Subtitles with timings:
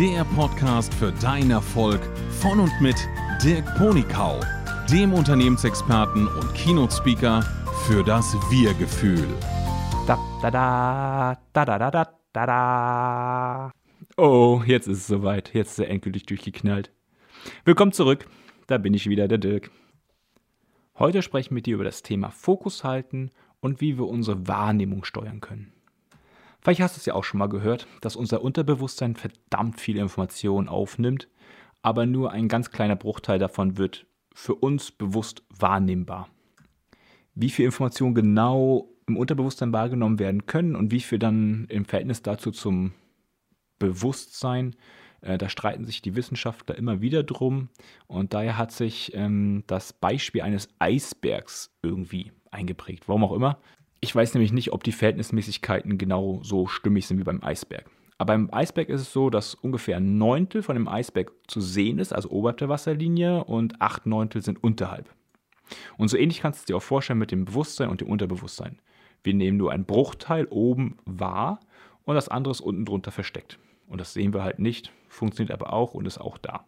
[0.00, 2.00] der Podcast für deinen Erfolg
[2.40, 2.96] von und mit
[3.44, 4.40] Dirk Ponikau,
[4.90, 7.42] dem Unternehmensexperten und Keynote-Speaker
[7.86, 9.28] für das Wir-Gefühl.
[10.06, 13.70] Da, da, da, da, da, da, da, da.
[14.16, 15.52] Oh, jetzt ist es soweit.
[15.52, 16.90] Jetzt ist er endgültig durchgeknallt.
[17.66, 18.26] Willkommen zurück.
[18.68, 19.70] Da bin ich wieder, der Dirk.
[20.98, 25.04] Heute sprechen wir mit dir über das Thema Fokus halten und wie wir unsere Wahrnehmung
[25.04, 25.74] steuern können.
[26.62, 30.68] Vielleicht hast du es ja auch schon mal gehört, dass unser Unterbewusstsein verdammt viele Informationen
[30.68, 31.28] aufnimmt,
[31.82, 36.28] aber nur ein ganz kleiner Bruchteil davon wird für uns bewusst wahrnehmbar.
[37.34, 42.22] Wie viel Informationen genau im Unterbewusstsein wahrgenommen werden können und wie viel dann im Verhältnis
[42.22, 42.92] dazu zum
[43.78, 44.76] Bewusstsein,
[45.22, 47.68] äh, da streiten sich die Wissenschaftler immer wieder drum.
[48.06, 53.08] Und daher hat sich ähm, das Beispiel eines Eisbergs irgendwie eingeprägt.
[53.08, 53.58] Warum auch immer.
[54.00, 57.84] Ich weiß nämlich nicht, ob die Verhältnismäßigkeiten genau so stimmig sind wie beim Eisberg.
[58.16, 61.98] Aber beim Eisberg ist es so, dass ungefähr ein Neuntel von dem Eisberg zu sehen
[61.98, 65.08] ist, also oberhalb der Wasserlinie, und acht Neuntel sind unterhalb.
[65.96, 68.78] Und so ähnlich kannst du es dir auch vorstellen mit dem Bewusstsein und dem Unterbewusstsein.
[69.22, 71.60] Wir nehmen nur einen Bruchteil oben wahr
[72.04, 73.58] und das andere ist unten drunter versteckt.
[73.86, 76.64] Und das sehen wir halt nicht, funktioniert aber auch und ist auch da.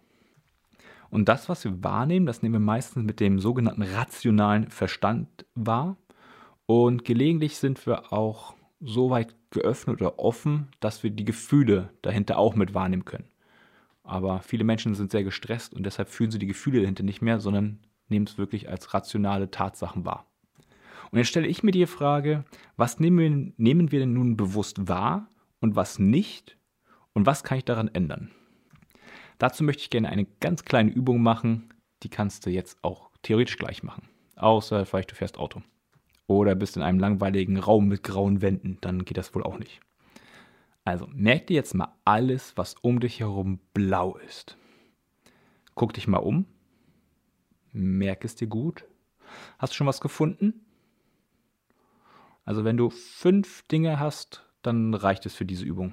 [1.10, 5.96] Und das, was wir wahrnehmen, das nehmen wir meistens mit dem sogenannten rationalen Verstand wahr.
[6.74, 12.38] Und gelegentlich sind wir auch so weit geöffnet oder offen, dass wir die Gefühle dahinter
[12.38, 13.28] auch mit wahrnehmen können.
[14.04, 17.40] Aber viele Menschen sind sehr gestresst und deshalb fühlen sie die Gefühle dahinter nicht mehr,
[17.40, 20.24] sondern nehmen es wirklich als rationale Tatsachen wahr.
[21.10, 22.46] Und jetzt stelle ich mir die Frage,
[22.78, 25.28] was nehmen wir, nehmen wir denn nun bewusst wahr
[25.60, 26.56] und was nicht?
[27.12, 28.30] Und was kann ich daran ändern?
[29.36, 33.58] Dazu möchte ich gerne eine ganz kleine Übung machen, die kannst du jetzt auch theoretisch
[33.58, 34.08] gleich machen.
[34.36, 35.60] Außer vielleicht du fährst Auto
[36.38, 39.80] oder bist in einem langweiligen Raum mit grauen Wänden, dann geht das wohl auch nicht.
[40.84, 44.56] Also merk dir jetzt mal alles, was um dich herum blau ist.
[45.74, 46.46] Guck dich mal um.
[47.72, 48.84] Merk es dir gut.
[49.58, 50.64] Hast du schon was gefunden?
[52.44, 55.92] Also wenn du fünf Dinge hast, dann reicht es für diese Übung.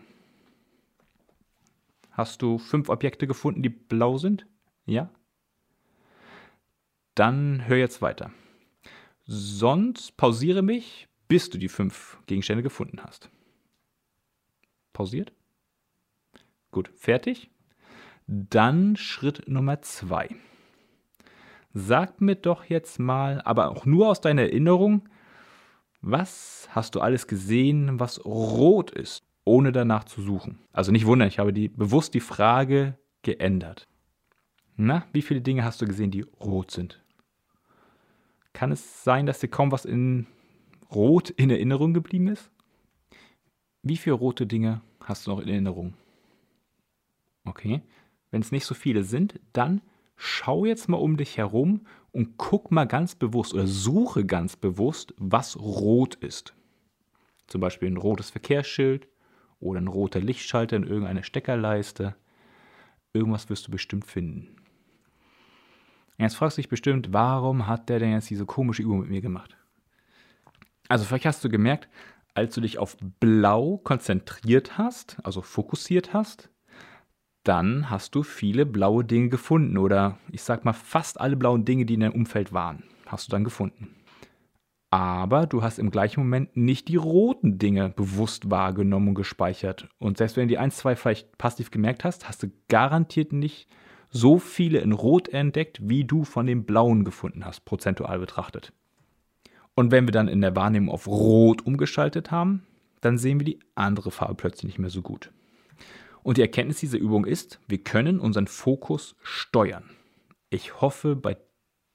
[2.11, 4.45] Hast du fünf Objekte gefunden, die blau sind?
[4.85, 5.09] Ja?
[7.15, 8.31] Dann hör jetzt weiter.
[9.31, 13.29] Sonst pausiere mich, bis du die fünf Gegenstände gefunden hast.
[14.91, 15.33] Pausiert?
[16.71, 17.51] Gut, fertig?
[18.25, 20.29] Dann Schritt Nummer zwei.
[21.75, 25.07] Sag mir doch jetzt mal, aber auch nur aus deiner Erinnerung,
[26.01, 30.57] was hast du alles gesehen, was rot ist, ohne danach zu suchen?
[30.73, 33.87] Also nicht wundern, ich habe die, bewusst die Frage geändert.
[34.75, 37.03] Na, wie viele Dinge hast du gesehen, die rot sind?
[38.53, 40.27] Kann es sein, dass dir kaum was in
[40.91, 42.49] Rot in Erinnerung geblieben ist?
[43.83, 45.93] Wie viele rote Dinge hast du noch in Erinnerung?
[47.45, 47.81] Okay.
[48.31, 49.81] Wenn es nicht so viele sind, dann
[50.15, 55.13] schau jetzt mal um dich herum und guck mal ganz bewusst oder suche ganz bewusst,
[55.17, 56.53] was rot ist.
[57.47, 59.07] Zum Beispiel ein rotes Verkehrsschild
[59.59, 62.15] oder ein roter Lichtschalter in irgendeiner Steckerleiste.
[63.13, 64.58] Irgendwas wirst du bestimmt finden.
[66.19, 69.21] Jetzt fragst du dich bestimmt, warum hat der denn jetzt diese komische Übung mit mir
[69.21, 69.55] gemacht?
[70.89, 71.87] Also vielleicht hast du gemerkt,
[72.33, 76.49] als du dich auf Blau konzentriert hast, also fokussiert hast,
[77.43, 81.85] dann hast du viele blaue Dinge gefunden oder ich sag mal fast alle blauen Dinge,
[81.85, 83.95] die in deinem Umfeld waren, hast du dann gefunden.
[84.91, 89.87] Aber du hast im gleichen Moment nicht die roten Dinge bewusst wahrgenommen und gespeichert.
[89.99, 93.69] Und selbst wenn du die 1, 2 vielleicht passiv gemerkt hast, hast du garantiert nicht
[94.09, 98.73] so viele in Rot entdeckt, wie du von den Blauen gefunden hast, prozentual betrachtet.
[99.75, 102.63] Und wenn wir dann in der Wahrnehmung auf Rot umgeschaltet haben,
[103.01, 105.31] dann sehen wir die andere Farbe plötzlich nicht mehr so gut.
[106.21, 109.89] Und die Erkenntnis dieser Übung ist, wir können unseren Fokus steuern.
[110.49, 111.37] Ich hoffe, bei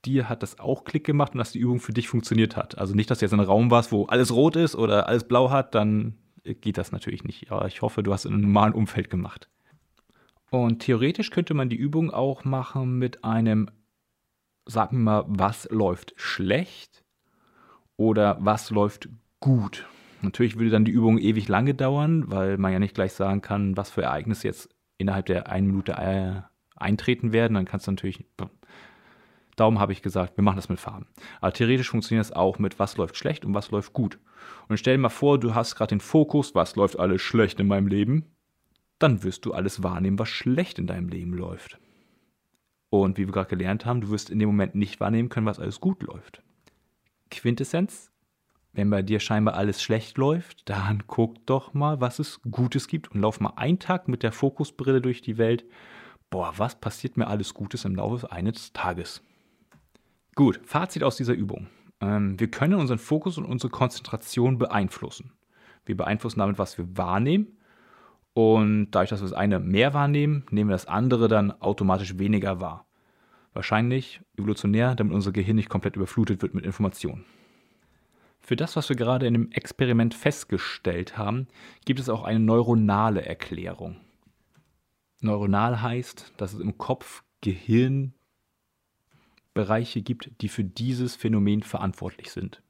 [0.05, 2.79] dir hat das auch Klick gemacht und dass die Übung für dich funktioniert hat.
[2.79, 5.25] Also nicht, dass du jetzt in einem Raum warst, wo alles rot ist oder alles
[5.25, 7.51] blau hat, dann geht das natürlich nicht.
[7.51, 9.49] Aber ich hoffe, du hast es in einem normalen Umfeld gemacht.
[10.55, 13.69] Und theoretisch könnte man die Übung auch machen mit einem,
[14.67, 17.05] sag mir mal, was läuft schlecht
[17.97, 19.09] oder was läuft
[19.41, 19.85] gut.
[20.23, 23.77] Natürlich würde dann die Übung ewig lange dauern, weil man ja nicht gleich sagen kann,
[23.77, 26.43] was für Ereignisse jetzt innerhalb der einen Minute äh,
[26.77, 27.55] eintreten werden.
[27.55, 28.25] Dann kannst du natürlich,
[29.57, 31.09] darum habe ich gesagt, wir machen das mit Farben.
[31.41, 34.21] Aber theoretisch funktioniert das auch mit, was läuft schlecht und was läuft gut.
[34.69, 37.67] Und stell dir mal vor, du hast gerade den Fokus, was läuft alles schlecht in
[37.67, 38.34] meinem Leben
[39.05, 41.79] dann wirst du alles wahrnehmen, was schlecht in deinem Leben läuft.
[42.89, 45.61] Und wie wir gerade gelernt haben, du wirst in dem Moment nicht wahrnehmen können, was
[45.61, 46.43] alles gut läuft.
[47.31, 48.11] Quintessenz,
[48.73, 53.13] wenn bei dir scheinbar alles schlecht läuft, dann guck doch mal, was es Gutes gibt
[53.13, 55.67] und lauf mal einen Tag mit der Fokusbrille durch die Welt.
[56.31, 59.23] Boah, was passiert mir alles Gutes im Laufe eines Tages?
[60.35, 61.67] Gut, Fazit aus dieser Übung.
[62.01, 65.33] Ähm, wir können unseren Fokus und unsere Konzentration beeinflussen.
[65.85, 67.59] Wir beeinflussen damit, was wir wahrnehmen.
[68.35, 72.61] Und dadurch, dass wir das eine mehr wahrnehmen, nehmen wir das andere dann automatisch weniger
[72.61, 72.85] wahr.
[73.53, 77.25] Wahrscheinlich evolutionär, damit unser Gehirn nicht komplett überflutet wird mit Informationen.
[78.41, 81.47] Für das, was wir gerade in dem Experiment festgestellt haben,
[81.87, 83.97] gibt es auch eine neuronale Erklärung.
[85.21, 88.13] Neuronal heißt, dass es im Kopf Gehirnbereiche
[90.03, 92.61] gibt, die für dieses Phänomen verantwortlich sind.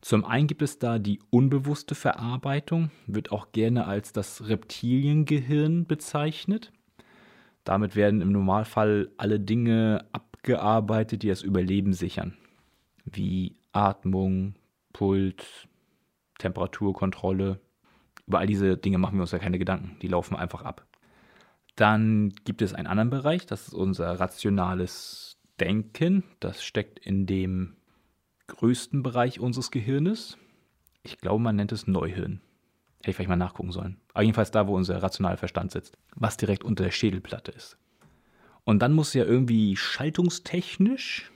[0.00, 6.72] Zum einen gibt es da die unbewusste Verarbeitung, wird auch gerne als das Reptiliengehirn bezeichnet.
[7.64, 12.36] Damit werden im Normalfall alle Dinge abgearbeitet, die das Überleben sichern,
[13.04, 14.54] wie Atmung,
[14.92, 15.44] Puls,
[16.38, 17.60] Temperaturkontrolle.
[18.26, 20.86] Über all diese Dinge machen wir uns ja keine Gedanken, die laufen einfach ab.
[21.74, 26.24] Dann gibt es einen anderen Bereich, das ist unser rationales Denken.
[26.40, 27.77] Das steckt in dem
[28.48, 30.36] größten Bereich unseres Gehirnes.
[31.02, 32.40] Ich glaube, man nennt es Neuhirn.
[32.98, 34.00] Hätte ich vielleicht mal nachgucken sollen.
[34.12, 37.78] Aber jedenfalls da, wo unser rationaler Verstand sitzt, was direkt unter der Schädelplatte ist.
[38.64, 41.30] Und dann muss ja irgendwie schaltungstechnisch,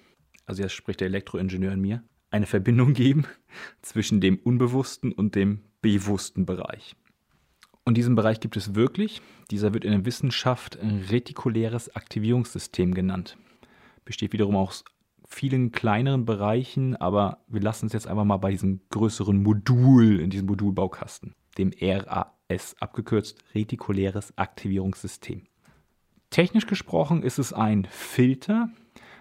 [0.44, 3.26] also jetzt spricht der Elektroingenieur in mir, eine Verbindung geben
[3.80, 6.96] zwischen dem unbewussten und dem bewussten Bereich.
[7.84, 9.22] Und diesen Bereich gibt es wirklich.
[9.50, 13.36] Dieser wird in der Wissenschaft ein retikuläres Aktivierungssystem genannt.
[14.04, 14.84] Besteht wiederum aus
[15.32, 20.31] vielen kleineren Bereichen, aber wir lassen es jetzt einfach mal bei diesem größeren Modul, in
[20.31, 25.44] diesem Modulbaukasten, dem RAS, abgekürzt retikuläres Aktivierungssystem.
[26.31, 28.69] Technisch gesprochen ist es ein Filter,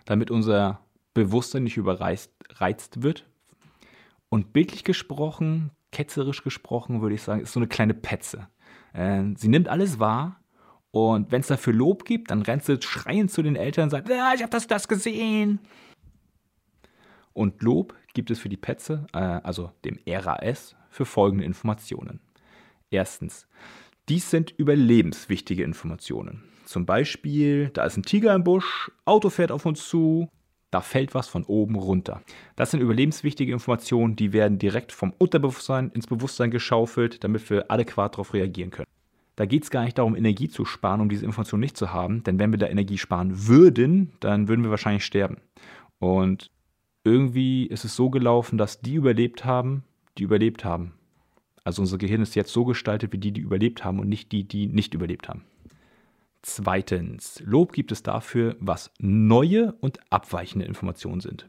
[0.06, 0.80] damit unser
[1.13, 3.25] Bewusstsein nicht überreizt wird.
[4.30, 8.48] Und bildlich gesprochen, ketzerisch gesprochen, würde ich sagen, ist so eine kleine Petze.
[8.94, 10.42] Äh, sie nimmt alles wahr
[10.92, 14.10] und wenn es dafür Lob gibt, dann rennt sie schreiend zu den Eltern und sagt,
[14.12, 15.60] ah, ich habe das, das gesehen.
[17.33, 22.19] Und Lob gibt es für die Petze, äh, also dem RAS, für folgende Informationen.
[22.89, 23.48] Erstens,
[24.10, 26.44] dies sind überlebenswichtige Informationen.
[26.66, 30.30] Zum Beispiel, da ist ein Tiger im Busch, Auto fährt auf uns zu,
[30.72, 32.22] da fällt was von oben runter.
[32.56, 38.13] Das sind überlebenswichtige Informationen, die werden direkt vom Unterbewusstsein ins Bewusstsein geschaufelt, damit wir adäquat
[38.13, 38.88] darauf reagieren können.
[39.36, 42.24] Da geht es gar nicht darum, Energie zu sparen, um diese Information nicht zu haben,
[42.24, 45.38] denn wenn wir da Energie sparen würden, dann würden wir wahrscheinlich sterben.
[46.00, 46.51] Und
[47.03, 49.83] irgendwie ist es so gelaufen, dass die überlebt haben,
[50.18, 50.94] die überlebt haben.
[51.63, 54.44] Also unser Gehirn ist jetzt so gestaltet wie die, die überlebt haben und nicht die,
[54.44, 55.44] die nicht überlebt haben.
[56.42, 61.48] Zweitens, Lob gibt es dafür, was neue und abweichende Informationen sind.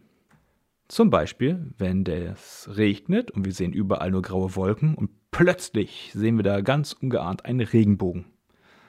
[0.89, 6.37] Zum Beispiel, wenn es regnet und wir sehen überall nur graue Wolken und plötzlich sehen
[6.37, 8.27] wir da ganz ungeahnt einen Regenbogen.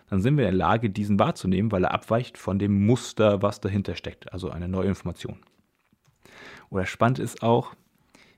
[0.10, 3.62] Dann sind wir in der Lage, diesen wahrzunehmen, weil er abweicht von dem Muster, was
[3.62, 5.38] dahinter steckt, also eine neue Information.
[6.74, 7.76] Oder spannend ist auch,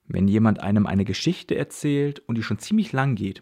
[0.07, 3.41] wenn jemand einem eine Geschichte erzählt und die schon ziemlich lang geht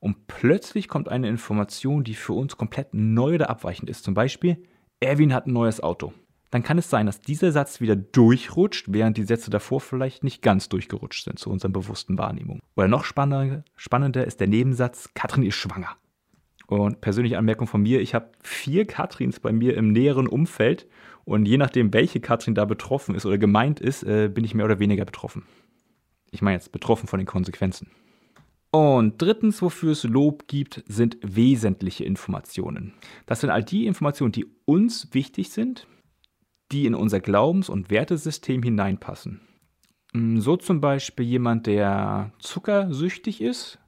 [0.00, 4.02] und plötzlich kommt eine Information, die für uns komplett neu oder abweichend ist.
[4.02, 4.62] Zum Beispiel,
[5.00, 6.14] Erwin hat ein neues Auto.
[6.50, 10.40] Dann kann es sein, dass dieser Satz wieder durchrutscht, während die Sätze davor vielleicht nicht
[10.40, 12.60] ganz durchgerutscht sind zu unserer bewussten Wahrnehmung.
[12.76, 15.96] Oder noch spannender, spannender ist der Nebensatz, Katrin ist schwanger.
[16.66, 20.86] Und persönliche Anmerkung von mir, ich habe vier Katrins bei mir im näheren Umfeld
[21.24, 24.64] und je nachdem, welche Katrin da betroffen ist oder gemeint ist, äh, bin ich mehr
[24.64, 25.44] oder weniger betroffen.
[26.30, 27.88] Ich meine jetzt betroffen von den Konsequenzen.
[28.70, 32.92] Und drittens, wofür es Lob gibt, sind wesentliche Informationen.
[33.24, 35.86] Das sind all die Informationen, die uns wichtig sind,
[36.72, 39.40] die in unser Glaubens- und Wertesystem hineinpassen.
[40.12, 43.78] Mm, so zum Beispiel jemand, der zuckersüchtig ist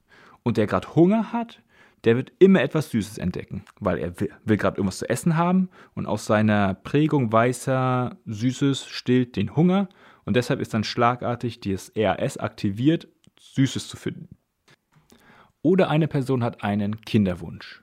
[0.45, 1.63] und der gerade Hunger hat,
[2.07, 5.69] der wird immer etwas Süßes entdecken, weil er will, will gerade irgendwas zu essen haben
[5.95, 9.89] und aus seiner Prägung weiß er, Süßes stillt den Hunger
[10.25, 13.09] und deshalb ist dann schlagartig das RAS aktiviert,
[13.39, 14.29] Süßes zu finden.
[15.63, 17.83] Oder eine Person hat einen Kinderwunsch.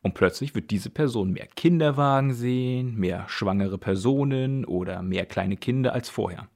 [0.00, 5.92] Und plötzlich wird diese Person mehr Kinderwagen sehen, mehr schwangere Personen oder mehr kleine Kinder
[5.92, 6.48] als vorher.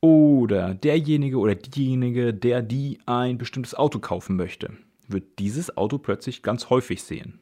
[0.00, 4.76] Oder derjenige oder diejenige, der die ein bestimmtes Auto kaufen möchte,
[5.08, 7.40] wird dieses Auto plötzlich ganz häufig sehen.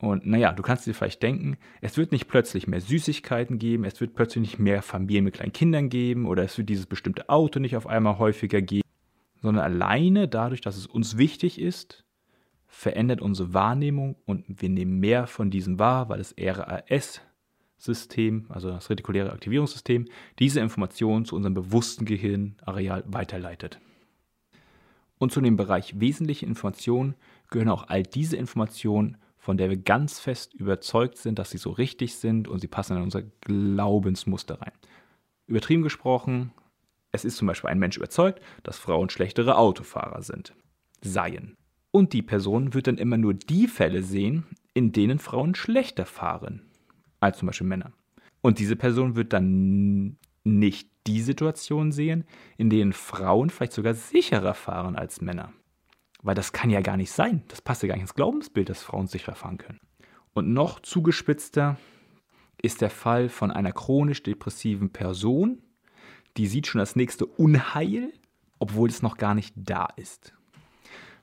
[0.00, 4.00] Und naja, du kannst dir vielleicht denken, es wird nicht plötzlich mehr Süßigkeiten geben, es
[4.00, 7.58] wird plötzlich nicht mehr Familien mit kleinen Kindern geben oder es wird dieses bestimmte Auto
[7.58, 8.88] nicht auf einmal häufiger geben
[9.40, 12.04] sondern alleine dadurch, dass es uns wichtig ist,
[12.66, 17.22] verändert unsere Wahrnehmung und wir nehmen mehr von diesem wahr, weil das RAS
[17.76, 20.06] System, also das retikuläre Aktivierungssystem,
[20.38, 23.78] diese Informationen zu unserem bewussten Gehirnareal weiterleitet.
[25.18, 27.14] Und zu dem Bereich wesentliche Informationen
[27.50, 31.70] gehören auch all diese Informationen, von der wir ganz fest überzeugt sind, dass sie so
[31.70, 34.72] richtig sind und sie passen in unser Glaubensmuster rein.
[35.46, 36.52] Übertrieben gesprochen,
[37.12, 40.54] es ist zum Beispiel ein Mensch überzeugt, dass Frauen schlechtere Autofahrer sind.
[41.02, 41.56] Seien.
[41.90, 44.44] Und die Person wird dann immer nur die Fälle sehen,
[44.74, 46.62] in denen Frauen schlechter fahren
[47.20, 47.92] als zum Beispiel Männer.
[48.42, 52.24] Und diese Person wird dann nicht die Situation sehen,
[52.58, 55.52] in denen Frauen vielleicht sogar sicherer fahren als Männer.
[56.22, 57.42] Weil das kann ja gar nicht sein.
[57.48, 59.80] Das passt ja gar nicht ins Glaubensbild, dass Frauen sicherer fahren können.
[60.34, 61.78] Und noch zugespitzter
[62.60, 65.62] ist der Fall von einer chronisch depressiven Person,
[66.36, 68.12] die sieht schon das nächste Unheil,
[68.58, 70.34] obwohl es noch gar nicht da ist.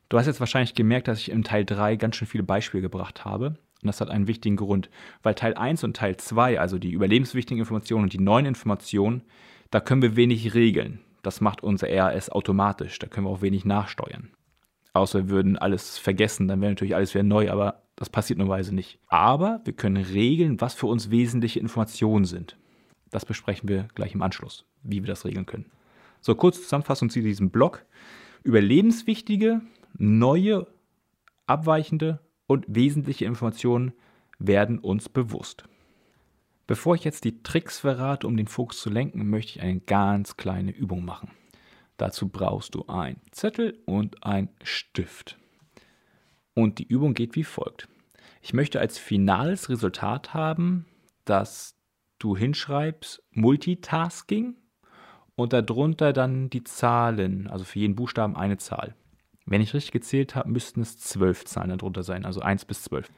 [0.09, 3.25] Du hast jetzt wahrscheinlich gemerkt, dass ich im Teil 3 ganz schön viele Beispiele gebracht
[3.25, 3.57] habe.
[3.81, 4.89] Und das hat einen wichtigen Grund,
[5.21, 9.23] weil Teil 1 und Teil 2, also die überlebenswichtigen Informationen und die neuen Informationen,
[9.75, 11.01] da können wir wenig regeln.
[11.21, 14.29] Das macht unser RAS automatisch, da können wir auch wenig nachsteuern.
[14.93, 18.73] Außer wir würden alles vergessen, dann wäre natürlich alles wieder neu, aber das passiert normalerweise
[18.73, 18.99] nicht.
[19.09, 22.57] Aber wir können regeln, was für uns wesentliche Informationen sind.
[23.11, 25.69] Das besprechen wir gleich im Anschluss, wie wir das regeln können.
[26.21, 27.83] So, kurze Zusammenfassung zu diesem Blog.
[28.43, 29.59] Überlebenswichtige
[29.97, 30.67] neue,
[31.47, 33.91] abweichende und wesentliche Informationen
[34.39, 35.65] werden uns bewusst.
[36.67, 40.35] Bevor ich jetzt die Tricks verrate, um den Fokus zu lenken, möchte ich eine ganz
[40.35, 41.29] kleine Übung machen.
[41.97, 45.37] Dazu brauchst du einen Zettel und einen Stift.
[46.53, 47.87] Und die Übung geht wie folgt.
[48.41, 50.85] Ich möchte als finales Resultat haben,
[51.23, 51.75] dass
[52.19, 54.55] du hinschreibst Multitasking
[55.35, 58.95] und darunter dann die Zahlen, also für jeden Buchstaben eine Zahl.
[59.45, 63.09] Wenn ich richtig gezählt habe, müssten es zwölf Zahlen darunter sein, also 1 bis 12.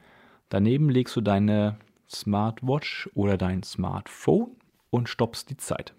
[0.50, 1.78] Daneben legst du deine
[2.10, 4.56] Smartwatch oder dein Smartphone
[4.90, 5.94] und stoppst die Zeit.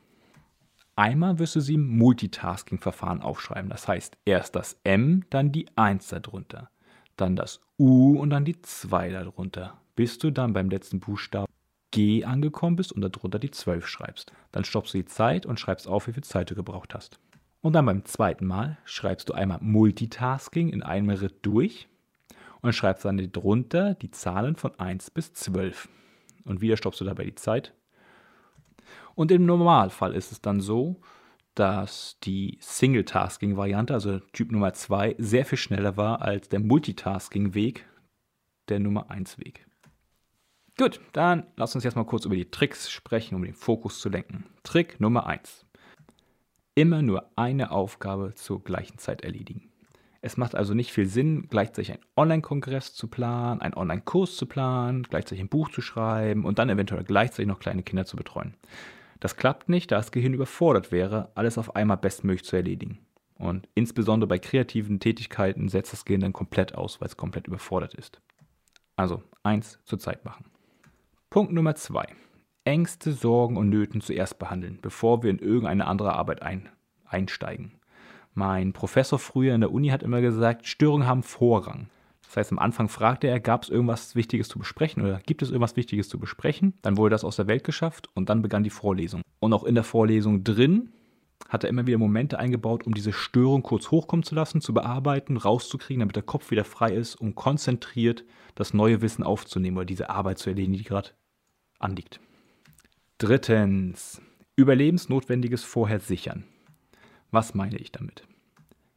[0.95, 3.69] Einmal wirst du sie im Multitasking-Verfahren aufschreiben.
[3.69, 6.69] Das heißt, erst das M, dann die 1 darunter,
[7.15, 11.51] dann das U und dann die 2 darunter, bis du dann beim letzten Buchstaben
[11.91, 14.33] G angekommen bist und darunter die 12 schreibst.
[14.51, 17.19] Dann stoppst du die Zeit und schreibst auf, wie viel Zeit du gebraucht hast.
[17.61, 21.89] Und dann beim zweiten Mal schreibst du einmal Multitasking in einem Ritt durch
[22.61, 25.89] und schreibst dann drunter die Zahlen von 1 bis 12.
[26.45, 27.73] Und wieder stoppst du dabei die Zeit.
[29.15, 31.01] Und im Normalfall ist es dann so,
[31.55, 37.85] dass die Single-Tasking-Variante, also Typ Nummer 2, sehr viel schneller war als der Multitasking-Weg,
[38.69, 39.65] der Nummer 1-Weg.
[40.77, 44.07] Gut, dann lass uns jetzt mal kurz über die Tricks sprechen, um den Fokus zu
[44.07, 44.45] lenken.
[44.63, 45.65] Trick Nummer 1
[46.79, 49.68] immer nur eine Aufgabe zur gleichen Zeit erledigen.
[50.21, 55.03] Es macht also nicht viel Sinn, gleichzeitig einen Online-Kongress zu planen, einen Online-Kurs zu planen,
[55.03, 58.55] gleichzeitig ein Buch zu schreiben und dann eventuell gleichzeitig noch kleine Kinder zu betreuen.
[59.21, 62.99] Das klappt nicht, da das Gehirn überfordert wäre, alles auf einmal bestmöglich zu erledigen.
[63.35, 67.93] Und insbesondere bei kreativen Tätigkeiten setzt das Gehirn dann komplett aus, weil es komplett überfordert
[67.93, 68.21] ist.
[68.97, 70.45] Also eins zur Zeit machen.
[71.29, 72.05] Punkt Nummer zwei.
[72.65, 76.67] Ängste, Sorgen und Nöten zuerst behandeln, bevor wir in irgendeine andere Arbeit ein,
[77.05, 77.78] einsteigen.
[78.33, 81.89] Mein Professor früher in der Uni hat immer gesagt, Störungen haben Vorrang.
[82.23, 85.49] Das heißt, am Anfang fragte er, gab es irgendwas Wichtiges zu besprechen oder gibt es
[85.49, 86.75] irgendwas Wichtiges zu besprechen?
[86.83, 89.23] Dann wurde das aus der Welt geschafft und dann begann die Vorlesung.
[89.39, 90.91] Und auch in der Vorlesung drin
[91.47, 95.37] hat er immer wieder Momente eingebaut, um diese Störung kurz hochkommen zu lassen, zu bearbeiten,
[95.37, 100.11] rauszukriegen, damit der Kopf wieder frei ist, um konzentriert das neue Wissen aufzunehmen oder diese
[100.11, 101.09] Arbeit zu erledigen, die gerade
[101.79, 102.19] anliegt.
[103.17, 104.21] Drittens,
[104.55, 106.43] Überlebensnotwendiges vorher sichern.
[107.31, 108.23] Was meine ich damit?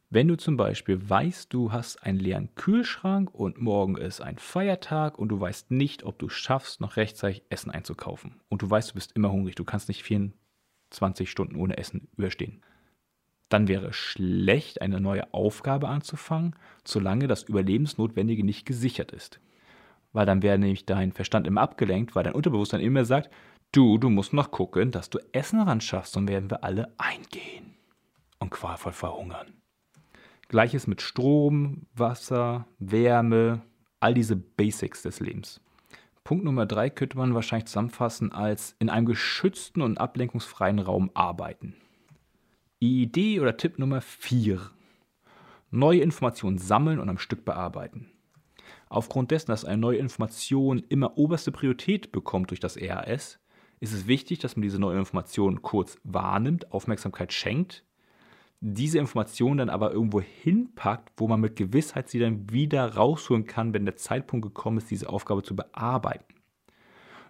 [0.09, 5.19] Wenn du zum Beispiel weißt, du hast einen leeren Kühlschrank und morgen ist ein Feiertag
[5.19, 8.39] und du weißt nicht, ob du schaffst, noch rechtzeitig Essen einzukaufen.
[8.49, 12.61] Und du weißt, du bist immer hungrig, du kannst nicht 24 Stunden ohne Essen überstehen.
[13.49, 19.39] Dann wäre schlecht, eine neue Aufgabe anzufangen, solange das Überlebensnotwendige nicht gesichert ist.
[20.11, 23.29] Weil dann wäre nämlich dein Verstand immer abgelenkt, weil dein Unterbewusstsein immer sagt,
[23.71, 27.73] Du, du musst noch gucken, dass du Essen ran schaffst, sonst werden wir alle eingehen
[28.43, 29.53] und qualvoll verhungern.
[30.49, 33.61] Gleiches mit Strom, Wasser, Wärme,
[33.99, 35.61] all diese Basics des Lebens.
[36.23, 41.75] Punkt Nummer drei könnte man wahrscheinlich zusammenfassen als in einem geschützten und ablenkungsfreien Raum arbeiten.
[42.79, 44.61] Idee oder Tipp Nummer vier:
[45.71, 48.11] Neue Informationen sammeln und am Stück bearbeiten.
[48.89, 53.39] Aufgrund dessen, dass eine neue Information immer oberste Priorität bekommt durch das RAS,
[53.79, 57.83] ist es wichtig, dass man diese neue Information kurz wahrnimmt, Aufmerksamkeit schenkt,
[58.65, 63.73] diese Information dann aber irgendwo hinpackt, wo man mit Gewissheit sie dann wieder rausholen kann,
[63.73, 66.33] wenn der Zeitpunkt gekommen ist, diese Aufgabe zu bearbeiten.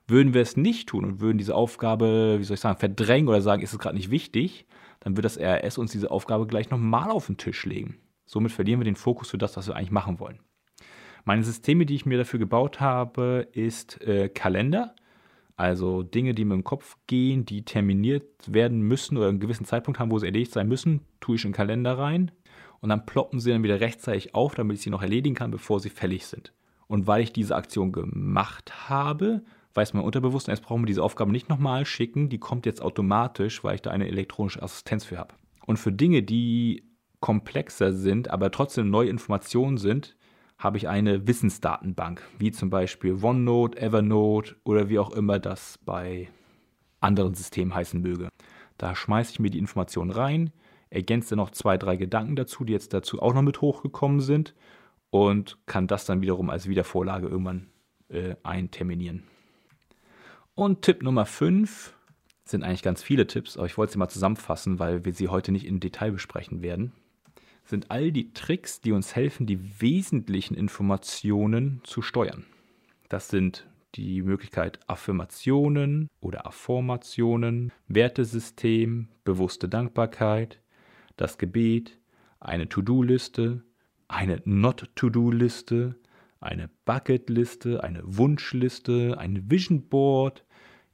[0.07, 3.41] Würden wir es nicht tun und würden diese Aufgabe, wie soll ich sagen, verdrängen oder
[3.41, 4.67] sagen, ist es gerade nicht wichtig,
[4.99, 7.97] dann wird das RS uns diese Aufgabe gleich nochmal auf den Tisch legen.
[8.25, 10.39] Somit verlieren wir den Fokus für das, was wir eigentlich machen wollen.
[11.25, 14.93] Meine Systeme, die ich mir dafür gebaut habe, ist äh, Kalender.
[15.55, 19.99] Also Dinge, die mir im Kopf gehen, die terminiert werden müssen oder einen gewissen Zeitpunkt
[19.99, 22.31] haben, wo sie erledigt sein müssen, tue ich in den Kalender rein
[22.81, 25.79] und dann ploppen sie dann wieder rechtzeitig auf, damit ich sie noch erledigen kann, bevor
[25.79, 26.53] sie fällig sind.
[26.87, 29.43] Und weil ich diese Aktion gemacht habe,
[29.73, 33.63] weiß mein Unterbewusstsein, jetzt brauchen wir diese Aufgabe nicht nochmal schicken, die kommt jetzt automatisch,
[33.63, 35.35] weil ich da eine elektronische Assistenz für habe.
[35.65, 36.83] Und für Dinge, die
[37.19, 40.15] komplexer sind, aber trotzdem neue Informationen sind,
[40.57, 46.29] habe ich eine Wissensdatenbank, wie zum Beispiel OneNote, Evernote oder wie auch immer das bei
[46.99, 48.29] anderen Systemen heißen möge.
[48.77, 50.51] Da schmeiße ich mir die Informationen rein,
[50.89, 54.55] ergänze noch zwei, drei Gedanken dazu, die jetzt dazu auch noch mit hochgekommen sind
[55.09, 57.67] und kann das dann wiederum als Wiedervorlage irgendwann
[58.09, 59.23] äh, einterminieren.
[60.55, 61.95] Und Tipp Nummer 5
[62.45, 65.51] sind eigentlich ganz viele Tipps, aber ich wollte sie mal zusammenfassen, weil wir sie heute
[65.51, 66.93] nicht im Detail besprechen werden.
[67.65, 72.45] Sind all die Tricks, die uns helfen, die wesentlichen Informationen zu steuern.
[73.09, 80.59] Das sind die Möglichkeit Affirmationen oder Afformationen, Wertesystem, bewusste Dankbarkeit,
[81.15, 81.99] das Gebet,
[82.39, 83.63] eine To-Do-Liste,
[84.07, 85.95] eine Not-To-Do-Liste,
[86.39, 90.43] eine Bucket-Liste, eine Wunschliste, ein Vision Board,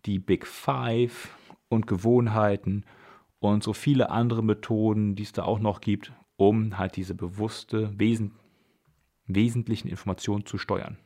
[0.05, 1.35] die Big Five
[1.69, 2.85] und Gewohnheiten
[3.39, 7.91] und so viele andere Methoden, die es da auch noch gibt, um halt diese bewusste,
[7.99, 8.31] wesen
[9.25, 10.97] wesentlichen Informationen zu steuern.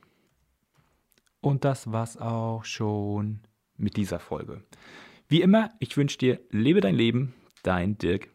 [1.41, 3.41] Und das war's auch schon
[3.75, 4.63] mit dieser Folge.
[5.27, 8.29] Wie immer, ich wünsche dir, lebe dein Leben, dein Dirk